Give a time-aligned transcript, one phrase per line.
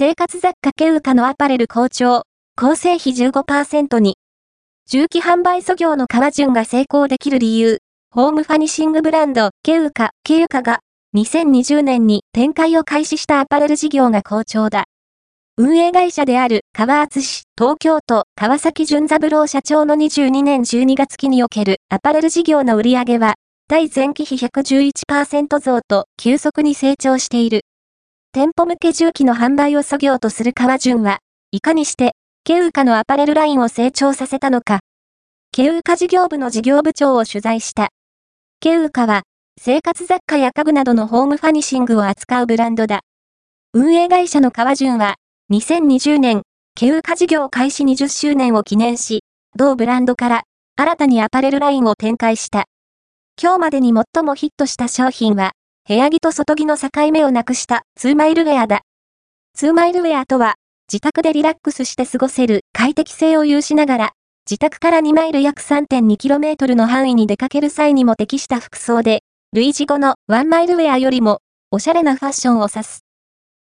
[0.00, 2.22] 生活雑貨ケウカのアパレル好調、
[2.54, 4.14] 構成費15%に。
[4.88, 7.78] 重機販売作業の川順が成功できる理由、
[8.12, 10.78] ホームファニシングブランド、ケウカ、ケウカが、
[11.16, 14.84] 2020年に展開を開始したアパレル事業が好調だ。
[15.56, 23.34] 運営会社である川厚市、東京都、川崎淳三郎社長の22年12月期におけるアパレル事業の売上は、
[23.66, 27.62] 対前期比111%増と急速に成長している。
[28.32, 31.20] 店舗向け重機の販売を作業とする川順は、
[31.50, 32.12] いかにして、
[32.44, 34.80] ケウカのアパレルラインを成長させたのか。
[35.50, 37.88] ケウカ事業部の事業部長を取材した。
[38.60, 39.22] ケウカは、
[39.58, 43.00] 生活雑貨や家具などのホームファニシングを扱うブランドだ。
[43.72, 45.14] 運営会社の川順は、
[45.50, 46.42] 2020年、
[46.74, 49.24] ケウカ事業開始20周年を記念し、
[49.56, 50.42] 同ブランドから
[50.76, 52.66] 新たにアパレルラインを展開した。
[53.40, 55.52] 今日までに最もヒットした商品は、
[55.88, 58.82] 部屋着と外着の境目をなくした2マイルウェアだ。
[59.56, 60.56] 2マイルウェアとは、
[60.86, 64.12] 自宅でリラックスして過ごせる快適性を有しながら、
[64.44, 69.22] 自宅から2マイル約 3.2km の範囲に出かける際にも適した服装で、
[69.54, 73.07] 類似後のワンマイルウェアよりも、おしゃれなファッションを指す。